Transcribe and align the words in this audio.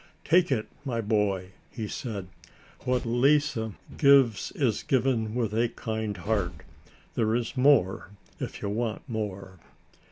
"Take 0.23 0.51
it, 0.51 0.67
my 0.83 0.99
boy," 0.99 1.51
he 1.69 1.87
said. 1.87 2.27
"What 2.85 3.05
Lise 3.05 3.55
gives 3.97 4.51
is 4.53 4.81
given 4.81 5.35
with 5.35 5.53
a 5.53 5.69
kind 5.69 6.17
heart. 6.17 6.55
There 7.13 7.35
is 7.35 7.55
more 7.55 8.09
if 8.39 8.63
you 8.63 8.69
want 8.69 9.07
more." 9.07 9.59